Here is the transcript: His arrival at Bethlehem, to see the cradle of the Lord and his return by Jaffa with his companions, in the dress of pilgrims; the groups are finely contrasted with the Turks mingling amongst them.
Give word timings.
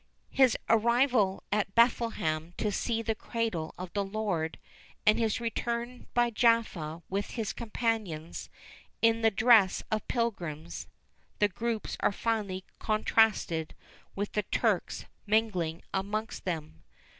His 0.31 0.57
arrival 0.67 1.43
at 1.51 1.75
Bethlehem, 1.75 2.55
to 2.57 2.71
see 2.71 3.03
the 3.03 3.13
cradle 3.13 3.75
of 3.77 3.93
the 3.93 4.03
Lord 4.03 4.57
and 5.05 5.19
his 5.19 5.39
return 5.39 6.07
by 6.15 6.31
Jaffa 6.31 7.03
with 7.07 7.27
his 7.37 7.53
companions, 7.53 8.49
in 9.03 9.21
the 9.21 9.29
dress 9.29 9.83
of 9.91 10.07
pilgrims; 10.07 10.87
the 11.37 11.49
groups 11.49 11.97
are 11.99 12.11
finely 12.11 12.63
contrasted 12.79 13.75
with 14.15 14.31
the 14.31 14.41
Turks 14.49 15.05
mingling 15.27 15.83
amongst 15.93 16.45
them. 16.45 16.81